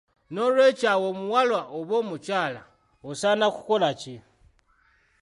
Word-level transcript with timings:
N'olwekyo 0.33 0.87
awo 0.93 1.05
omuwala 1.13 1.59
oba 1.77 1.95
omukyala 2.01 2.61
osaana 3.09 3.45
kukola 3.55 3.89
ki? 4.01 4.15